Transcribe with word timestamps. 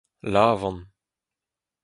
lavand 0.33 0.77